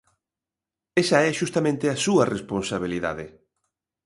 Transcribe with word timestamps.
Esa 1.03 1.17
é 1.29 1.31
xustamente 1.39 1.85
a 1.89 1.99
súa 2.05 2.29
responsabilidade. 2.35 3.25